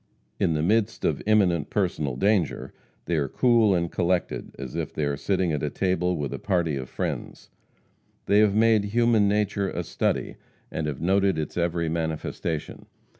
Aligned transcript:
In 0.39 0.53
the 0.53 0.63
midst 0.63 1.05
of 1.05 1.21
imminent 1.27 1.69
personal 1.69 2.15
danger 2.15 2.73
they 3.05 3.17
are 3.17 3.27
cool 3.27 3.75
and 3.75 3.91
collected 3.91 4.51
as 4.57 4.75
if 4.75 4.91
they 4.91 5.05
were 5.05 5.15
sitting 5.15 5.51
at 5.53 5.61
a 5.61 5.69
table 5.69 6.17
with 6.17 6.33
a 6.33 6.39
party 6.39 6.75
of 6.75 6.89
friends. 6.89 7.51
They 8.25 8.39
have 8.39 8.55
made 8.55 8.85
human 8.85 9.27
nature 9.27 9.69
a 9.69 9.83
study, 9.83 10.37
and 10.71 10.87
have 10.87 11.01
noted 11.01 11.37
its 11.37 11.55
every 11.55 11.87
manifestation. 11.87 12.87